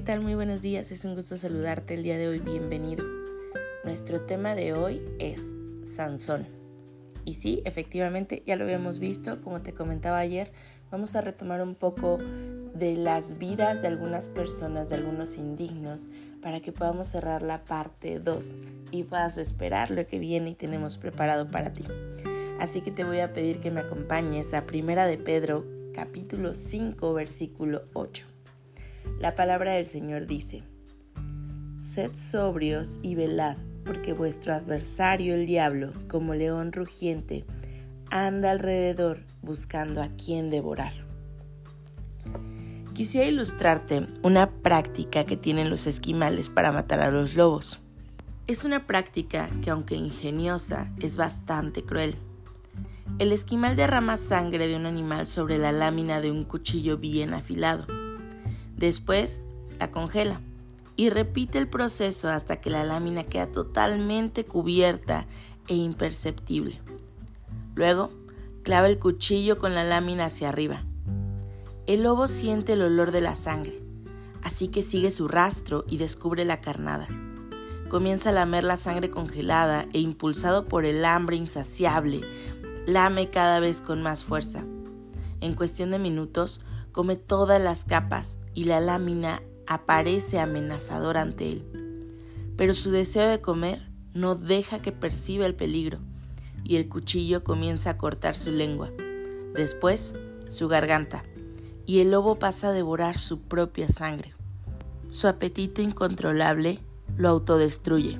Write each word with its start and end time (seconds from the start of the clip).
¿Qué 0.00 0.06
tal? 0.06 0.22
Muy 0.22 0.34
buenos 0.34 0.62
días, 0.62 0.90
es 0.92 1.04
un 1.04 1.14
gusto 1.14 1.36
saludarte 1.36 1.92
el 1.92 2.02
día 2.02 2.16
de 2.16 2.26
hoy, 2.26 2.38
bienvenido. 2.38 3.04
Nuestro 3.84 4.22
tema 4.22 4.54
de 4.54 4.72
hoy 4.72 5.02
es 5.18 5.54
Sansón. 5.84 6.46
Y 7.26 7.34
sí, 7.34 7.60
efectivamente, 7.66 8.42
ya 8.46 8.56
lo 8.56 8.64
habíamos 8.64 8.98
visto, 8.98 9.42
como 9.42 9.60
te 9.60 9.74
comentaba 9.74 10.16
ayer, 10.16 10.52
vamos 10.90 11.16
a 11.16 11.20
retomar 11.20 11.60
un 11.60 11.74
poco 11.74 12.16
de 12.16 12.96
las 12.96 13.36
vidas 13.36 13.82
de 13.82 13.88
algunas 13.88 14.30
personas, 14.30 14.88
de 14.88 14.94
algunos 14.94 15.36
indignos, 15.36 16.08
para 16.40 16.60
que 16.60 16.72
podamos 16.72 17.08
cerrar 17.08 17.42
la 17.42 17.66
parte 17.66 18.20
2 18.20 18.56
y 18.92 19.02
puedas 19.02 19.36
esperar 19.36 19.90
lo 19.90 20.06
que 20.06 20.18
viene 20.18 20.48
y 20.48 20.54
tenemos 20.54 20.96
preparado 20.96 21.50
para 21.50 21.74
ti. 21.74 21.84
Así 22.58 22.80
que 22.80 22.90
te 22.90 23.04
voy 23.04 23.20
a 23.20 23.34
pedir 23.34 23.60
que 23.60 23.70
me 23.70 23.80
acompañes 23.80 24.54
a 24.54 24.64
Primera 24.64 25.04
de 25.04 25.18
Pedro, 25.18 25.66
capítulo 25.92 26.54
5, 26.54 27.12
versículo 27.12 27.82
8. 27.92 28.39
La 29.20 29.34
palabra 29.34 29.72
del 29.72 29.84
Señor 29.84 30.26
dice, 30.26 30.62
Sed 31.82 32.12
sobrios 32.14 33.00
y 33.02 33.16
velad, 33.16 33.58
porque 33.84 34.14
vuestro 34.14 34.54
adversario 34.54 35.34
el 35.34 35.44
diablo, 35.44 35.92
como 36.08 36.32
león 36.32 36.72
rugiente, 36.72 37.44
anda 38.10 38.50
alrededor 38.50 39.26
buscando 39.42 40.00
a 40.00 40.08
quien 40.08 40.48
devorar. 40.48 40.94
Quisiera 42.94 43.28
ilustrarte 43.28 44.08
una 44.22 44.50
práctica 44.62 45.26
que 45.26 45.36
tienen 45.36 45.68
los 45.68 45.86
esquimales 45.86 46.48
para 46.48 46.72
matar 46.72 47.00
a 47.00 47.10
los 47.10 47.34
lobos. 47.34 47.82
Es 48.46 48.64
una 48.64 48.86
práctica 48.86 49.50
que 49.62 49.68
aunque 49.68 49.96
ingeniosa 49.96 50.94
es 50.98 51.18
bastante 51.18 51.82
cruel. 51.82 52.16
El 53.18 53.32
esquimal 53.32 53.76
derrama 53.76 54.16
sangre 54.16 54.66
de 54.66 54.76
un 54.76 54.86
animal 54.86 55.26
sobre 55.26 55.58
la 55.58 55.72
lámina 55.72 56.22
de 56.22 56.30
un 56.30 56.44
cuchillo 56.44 56.96
bien 56.96 57.34
afilado 57.34 57.99
Después 58.80 59.42
la 59.78 59.90
congela 59.90 60.40
y 60.96 61.10
repite 61.10 61.58
el 61.58 61.68
proceso 61.68 62.30
hasta 62.30 62.62
que 62.62 62.70
la 62.70 62.82
lámina 62.82 63.24
queda 63.24 63.46
totalmente 63.46 64.46
cubierta 64.46 65.26
e 65.68 65.74
imperceptible. 65.74 66.80
Luego, 67.74 68.10
clava 68.62 68.88
el 68.88 68.98
cuchillo 68.98 69.58
con 69.58 69.74
la 69.74 69.84
lámina 69.84 70.24
hacia 70.24 70.48
arriba. 70.48 70.82
El 71.86 72.04
lobo 72.04 72.26
siente 72.26 72.72
el 72.72 72.80
olor 72.80 73.12
de 73.12 73.20
la 73.20 73.34
sangre, 73.34 73.82
así 74.42 74.68
que 74.68 74.80
sigue 74.80 75.10
su 75.10 75.28
rastro 75.28 75.84
y 75.86 75.98
descubre 75.98 76.46
la 76.46 76.62
carnada. 76.62 77.06
Comienza 77.90 78.30
a 78.30 78.32
lamer 78.32 78.64
la 78.64 78.78
sangre 78.78 79.10
congelada 79.10 79.86
e 79.92 79.98
impulsado 80.00 80.68
por 80.68 80.86
el 80.86 81.04
hambre 81.04 81.36
insaciable, 81.36 82.22
lame 82.86 83.28
cada 83.28 83.60
vez 83.60 83.82
con 83.82 84.02
más 84.02 84.24
fuerza. 84.24 84.64
En 85.42 85.52
cuestión 85.54 85.90
de 85.90 85.98
minutos, 85.98 86.64
come 86.92 87.16
todas 87.16 87.60
las 87.60 87.84
capas 87.84 88.38
y 88.54 88.64
la 88.64 88.80
lámina 88.80 89.42
aparece 89.66 90.38
amenazador 90.38 91.16
ante 91.16 91.52
él. 91.52 92.02
Pero 92.56 92.74
su 92.74 92.90
deseo 92.90 93.28
de 93.28 93.40
comer 93.40 93.88
no 94.12 94.34
deja 94.34 94.82
que 94.82 94.92
perciba 94.92 95.46
el 95.46 95.54
peligro 95.54 95.98
y 96.64 96.76
el 96.76 96.88
cuchillo 96.88 97.42
comienza 97.42 97.90
a 97.90 97.98
cortar 97.98 98.36
su 98.36 98.50
lengua, 98.50 98.90
después 99.54 100.14
su 100.48 100.68
garganta, 100.68 101.22
y 101.86 102.00
el 102.00 102.10
lobo 102.10 102.38
pasa 102.38 102.68
a 102.68 102.72
devorar 102.72 103.18
su 103.18 103.40
propia 103.40 103.88
sangre. 103.88 104.34
Su 105.08 105.26
apetito 105.26 105.82
incontrolable 105.82 106.80
lo 107.16 107.28
autodestruye. 107.30 108.18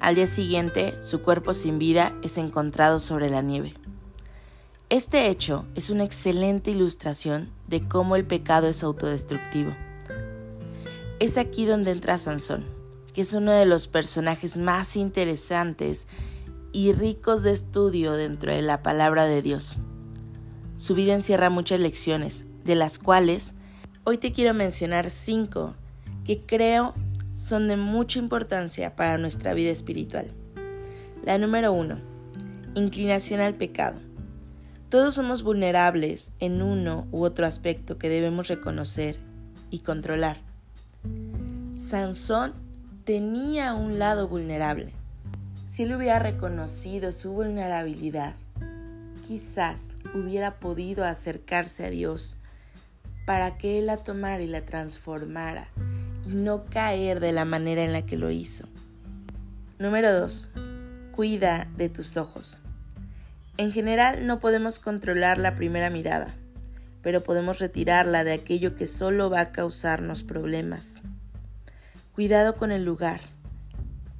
Al 0.00 0.14
día 0.14 0.26
siguiente, 0.26 1.00
su 1.02 1.20
cuerpo 1.22 1.54
sin 1.54 1.78
vida 1.78 2.16
es 2.22 2.38
encontrado 2.38 3.00
sobre 3.00 3.30
la 3.30 3.42
nieve. 3.42 3.74
Este 4.90 5.28
hecho 5.28 5.66
es 5.74 5.90
una 5.90 6.04
excelente 6.04 6.70
ilustración 6.70 7.50
de 7.68 7.86
cómo 7.86 8.16
el 8.16 8.26
pecado 8.26 8.66
es 8.66 8.82
autodestructivo. 8.82 9.74
Es 11.20 11.36
aquí 11.38 11.66
donde 11.66 11.90
entra 11.90 12.18
Sansón, 12.18 12.64
que 13.12 13.22
es 13.22 13.32
uno 13.32 13.52
de 13.52 13.66
los 13.66 13.88
personajes 13.88 14.56
más 14.56 14.96
interesantes 14.96 16.06
y 16.72 16.92
ricos 16.92 17.42
de 17.42 17.52
estudio 17.52 18.12
dentro 18.12 18.52
de 18.52 18.62
la 18.62 18.82
palabra 18.82 19.24
de 19.24 19.42
Dios. 19.42 19.78
Su 20.76 20.94
vida 20.94 21.14
encierra 21.14 21.50
muchas 21.50 21.80
lecciones, 21.80 22.46
de 22.64 22.74
las 22.74 22.98
cuales 22.98 23.54
hoy 24.04 24.18
te 24.18 24.32
quiero 24.32 24.54
mencionar 24.54 25.10
cinco 25.10 25.74
que 26.24 26.42
creo 26.44 26.94
son 27.34 27.68
de 27.68 27.76
mucha 27.76 28.18
importancia 28.18 28.94
para 28.94 29.18
nuestra 29.18 29.54
vida 29.54 29.70
espiritual. 29.70 30.32
La 31.24 31.38
número 31.38 31.72
uno, 31.72 31.98
inclinación 32.74 33.40
al 33.40 33.54
pecado. 33.54 34.00
Todos 34.90 35.14
somos 35.14 35.42
vulnerables 35.42 36.32
en 36.40 36.62
uno 36.62 37.06
u 37.12 37.22
otro 37.24 37.46
aspecto 37.46 37.98
que 37.98 38.08
debemos 38.08 38.48
reconocer 38.48 39.18
y 39.70 39.80
controlar. 39.80 40.38
Sansón 41.74 42.54
tenía 43.04 43.74
un 43.74 43.98
lado 43.98 44.28
vulnerable. 44.28 44.92
Si 45.66 45.82
él 45.82 45.94
hubiera 45.94 46.18
reconocido 46.18 47.12
su 47.12 47.32
vulnerabilidad, 47.32 48.34
quizás 49.26 49.98
hubiera 50.14 50.58
podido 50.58 51.04
acercarse 51.04 51.84
a 51.84 51.90
Dios 51.90 52.38
para 53.26 53.58
que 53.58 53.78
Él 53.78 53.86
la 53.86 53.98
tomara 53.98 54.42
y 54.42 54.46
la 54.46 54.64
transformara 54.64 55.68
y 56.26 56.34
no 56.34 56.64
caer 56.64 57.20
de 57.20 57.32
la 57.32 57.44
manera 57.44 57.82
en 57.82 57.92
la 57.92 58.06
que 58.06 58.16
lo 58.16 58.30
hizo. 58.30 58.66
Número 59.78 60.18
2. 60.18 60.52
Cuida 61.14 61.68
de 61.76 61.90
tus 61.90 62.16
ojos. 62.16 62.62
En 63.58 63.72
general 63.72 64.24
no 64.24 64.38
podemos 64.38 64.78
controlar 64.78 65.36
la 65.36 65.56
primera 65.56 65.90
mirada, 65.90 66.36
pero 67.02 67.24
podemos 67.24 67.58
retirarla 67.58 68.22
de 68.22 68.32
aquello 68.32 68.76
que 68.76 68.86
solo 68.86 69.30
va 69.30 69.40
a 69.40 69.50
causarnos 69.50 70.22
problemas. 70.22 71.02
Cuidado 72.14 72.54
con 72.54 72.70
el 72.70 72.84
lugar, 72.84 73.20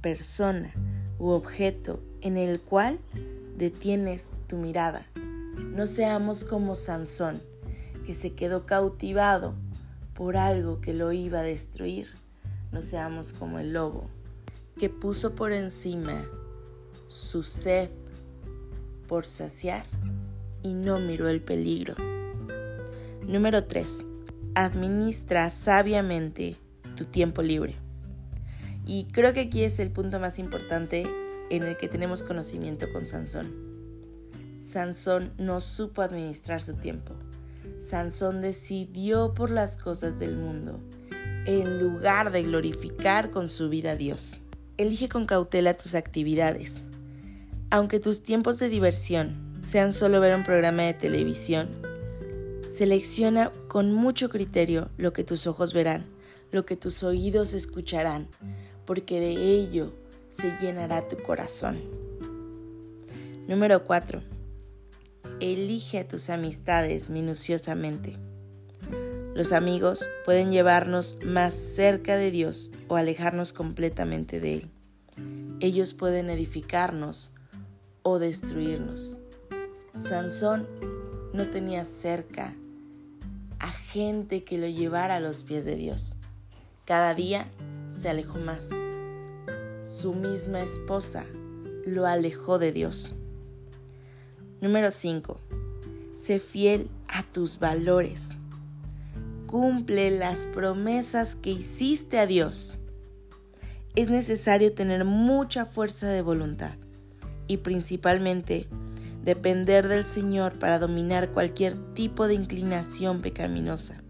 persona 0.00 0.72
u 1.18 1.28
objeto 1.28 2.02
en 2.22 2.38
el 2.38 2.62
cual 2.62 2.98
detienes 3.58 4.32
tu 4.46 4.56
mirada. 4.56 5.06
No 5.54 5.86
seamos 5.86 6.42
como 6.42 6.74
Sansón, 6.74 7.42
que 8.06 8.14
se 8.14 8.32
quedó 8.32 8.64
cautivado 8.64 9.54
por 10.14 10.38
algo 10.38 10.80
que 10.80 10.94
lo 10.94 11.12
iba 11.12 11.40
a 11.40 11.42
destruir. 11.42 12.08
No 12.72 12.80
seamos 12.80 13.34
como 13.34 13.58
el 13.58 13.74
lobo, 13.74 14.08
que 14.78 14.88
puso 14.88 15.34
por 15.34 15.52
encima 15.52 16.24
su 17.06 17.42
sed 17.42 17.90
por 19.06 19.26
saciar 19.26 19.86
y 20.62 20.74
no 20.74 20.98
miró 20.98 21.28
el 21.28 21.40
peligro. 21.40 21.94
Número 23.26 23.64
3. 23.64 24.04
Administra 24.54 25.50
sabiamente 25.50 26.56
tu 26.96 27.04
tiempo 27.04 27.42
libre. 27.42 27.74
Y 28.86 29.04
creo 29.12 29.32
que 29.32 29.40
aquí 29.40 29.64
es 29.64 29.78
el 29.78 29.90
punto 29.90 30.20
más 30.20 30.38
importante 30.38 31.06
en 31.50 31.62
el 31.64 31.76
que 31.76 31.88
tenemos 31.88 32.22
conocimiento 32.22 32.86
con 32.92 33.06
Sansón. 33.06 33.52
Sansón 34.62 35.32
no 35.38 35.60
supo 35.60 36.02
administrar 36.02 36.60
su 36.60 36.74
tiempo. 36.74 37.14
Sansón 37.78 38.40
decidió 38.40 39.34
por 39.34 39.50
las 39.50 39.76
cosas 39.76 40.18
del 40.18 40.36
mundo 40.36 40.80
en 41.46 41.78
lugar 41.78 42.32
de 42.32 42.42
glorificar 42.42 43.30
con 43.30 43.48
su 43.48 43.68
vida 43.68 43.92
a 43.92 43.96
Dios. 43.96 44.40
Elige 44.76 45.08
con 45.08 45.26
cautela 45.26 45.74
tus 45.74 45.94
actividades. 45.94 46.82
Aunque 47.70 47.98
tus 47.98 48.22
tiempos 48.22 48.60
de 48.60 48.68
diversión 48.68 49.58
sean 49.60 49.92
solo 49.92 50.20
ver 50.20 50.36
un 50.36 50.44
programa 50.44 50.84
de 50.84 50.94
televisión, 50.94 51.68
selecciona 52.70 53.50
con 53.66 53.92
mucho 53.92 54.28
criterio 54.28 54.90
lo 54.96 55.12
que 55.12 55.24
tus 55.24 55.48
ojos 55.48 55.74
verán, 55.74 56.06
lo 56.52 56.64
que 56.64 56.76
tus 56.76 57.02
oídos 57.02 57.54
escucharán, 57.54 58.28
porque 58.84 59.18
de 59.18 59.32
ello 59.32 59.92
se 60.30 60.56
llenará 60.60 61.08
tu 61.08 61.16
corazón. 61.22 61.78
Número 63.48 63.84
4. 63.84 64.22
Elige 65.40 65.98
a 65.98 66.06
tus 66.06 66.30
amistades 66.30 67.10
minuciosamente. 67.10 68.16
Los 69.34 69.52
amigos 69.52 70.08
pueden 70.24 70.52
llevarnos 70.52 71.18
más 71.24 71.54
cerca 71.54 72.16
de 72.16 72.30
Dios 72.30 72.70
o 72.86 72.96
alejarnos 72.96 73.52
completamente 73.52 74.38
de 74.38 74.54
Él. 74.54 74.70
Ellos 75.60 75.94
pueden 75.94 76.30
edificarnos 76.30 77.32
o 78.08 78.20
destruirnos. 78.20 79.16
Sansón 79.92 80.68
no 81.32 81.48
tenía 81.50 81.84
cerca 81.84 82.54
a 83.58 83.72
gente 83.72 84.44
que 84.44 84.58
lo 84.58 84.68
llevara 84.68 85.16
a 85.16 85.20
los 85.20 85.42
pies 85.42 85.64
de 85.64 85.74
Dios. 85.74 86.14
Cada 86.84 87.14
día 87.14 87.48
se 87.90 88.08
alejó 88.08 88.38
más. 88.38 88.70
Su 89.88 90.14
misma 90.14 90.60
esposa 90.60 91.26
lo 91.84 92.06
alejó 92.06 92.60
de 92.60 92.70
Dios. 92.70 93.16
Número 94.60 94.92
5. 94.92 95.40
Sé 96.14 96.38
fiel 96.38 96.88
a 97.08 97.24
tus 97.24 97.58
valores. 97.58 98.36
Cumple 99.48 100.16
las 100.16 100.46
promesas 100.46 101.34
que 101.34 101.50
hiciste 101.50 102.20
a 102.20 102.26
Dios. 102.26 102.78
Es 103.96 104.10
necesario 104.10 104.72
tener 104.72 105.04
mucha 105.04 105.66
fuerza 105.66 106.06
de 106.06 106.22
voluntad 106.22 106.76
y 107.46 107.58
principalmente 107.58 108.66
depender 109.24 109.88
del 109.88 110.06
Señor 110.06 110.58
para 110.58 110.78
dominar 110.78 111.30
cualquier 111.32 111.76
tipo 111.94 112.28
de 112.28 112.34
inclinación 112.34 113.22
pecaminosa. 113.22 114.02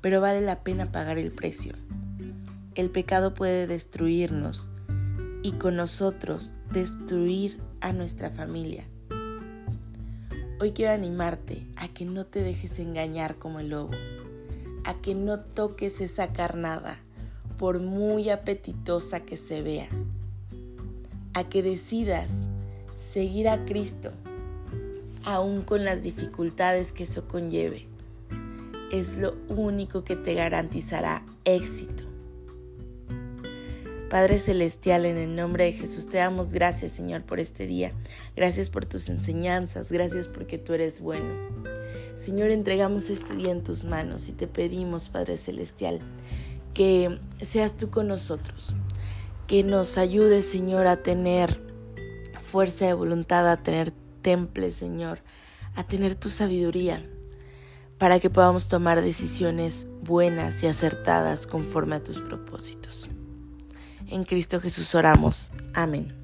Pero 0.00 0.20
vale 0.20 0.40
la 0.40 0.64
pena 0.64 0.90
pagar 0.90 1.18
el 1.18 1.30
precio. 1.30 1.74
El 2.74 2.90
pecado 2.90 3.34
puede 3.34 3.66
destruirnos 3.66 4.70
y 5.42 5.52
con 5.52 5.76
nosotros 5.76 6.54
destruir 6.72 7.60
a 7.80 7.92
nuestra 7.92 8.30
familia. 8.30 8.86
Hoy 10.60 10.72
quiero 10.72 10.92
animarte 10.92 11.66
a 11.76 11.88
que 11.88 12.04
no 12.04 12.24
te 12.24 12.42
dejes 12.42 12.78
engañar 12.78 13.36
como 13.36 13.60
el 13.60 13.70
lobo, 13.70 13.90
a 14.84 14.94
que 14.94 15.14
no 15.14 15.40
toques 15.40 16.00
esa 16.00 16.32
carnada, 16.32 17.00
por 17.58 17.80
muy 17.80 18.30
apetitosa 18.30 19.20
que 19.20 19.36
se 19.36 19.62
vea, 19.62 19.88
a 21.34 21.48
que 21.48 21.62
decidas 21.62 22.46
seguir 22.94 23.48
a 23.48 23.64
Cristo, 23.64 24.10
aún 25.24 25.62
con 25.62 25.84
las 25.84 26.02
dificultades 26.02 26.92
que 26.92 27.04
eso 27.04 27.28
conlleve, 27.28 27.86
es 28.90 29.16
lo 29.16 29.34
único 29.48 30.04
que 30.04 30.16
te 30.16 30.34
garantizará 30.34 31.24
éxito. 31.44 32.04
Padre 34.10 34.38
Celestial, 34.38 35.06
en 35.06 35.16
el 35.16 35.34
nombre 35.34 35.64
de 35.64 35.72
Jesús 35.72 36.06
te 36.06 36.18
damos 36.18 36.52
gracias, 36.52 36.92
Señor, 36.92 37.22
por 37.22 37.40
este 37.40 37.66
día. 37.66 37.94
Gracias 38.36 38.68
por 38.68 38.84
tus 38.84 39.08
enseñanzas, 39.08 39.90
gracias 39.90 40.28
porque 40.28 40.58
tú 40.58 40.74
eres 40.74 41.00
bueno. 41.00 41.34
Señor, 42.14 42.50
entregamos 42.50 43.08
este 43.08 43.34
día 43.34 43.52
en 43.52 43.64
tus 43.64 43.84
manos 43.84 44.28
y 44.28 44.32
te 44.32 44.46
pedimos, 44.46 45.08
Padre 45.08 45.38
Celestial, 45.38 46.00
que 46.74 47.18
seas 47.40 47.78
tú 47.78 47.88
con 47.88 48.06
nosotros, 48.06 48.74
que 49.52 49.64
nos 49.64 49.98
ayudes, 49.98 50.50
Señor, 50.50 50.86
a 50.86 51.02
tener 51.02 51.60
fuerza 52.40 52.86
de 52.86 52.94
voluntad, 52.94 53.46
a 53.46 53.62
tener 53.62 53.92
temple, 54.22 54.70
Señor, 54.70 55.18
a 55.76 55.84
tener 55.84 56.14
tu 56.14 56.30
sabiduría, 56.30 57.06
para 57.98 58.18
que 58.18 58.30
podamos 58.30 58.68
tomar 58.68 59.02
decisiones 59.02 59.88
buenas 60.00 60.62
y 60.62 60.68
acertadas 60.68 61.46
conforme 61.46 61.96
a 61.96 62.02
tus 62.02 62.18
propósitos. 62.20 63.10
En 64.08 64.24
Cristo 64.24 64.58
Jesús 64.58 64.94
oramos. 64.94 65.52
Amén. 65.74 66.14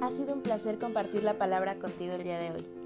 Ha 0.00 0.10
sido 0.12 0.32
un 0.32 0.42
placer 0.42 0.78
compartir 0.78 1.24
la 1.24 1.38
palabra 1.38 1.74
contigo 1.80 2.14
el 2.14 2.22
día 2.22 2.38
de 2.38 2.52
hoy 2.52 2.85